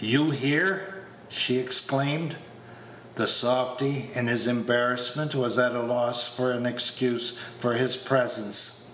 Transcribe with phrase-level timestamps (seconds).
[0.00, 2.36] "You here!" she exclaimed.
[3.14, 8.84] The softy, in his embarrassment, was at a loss for an excuse for his presence.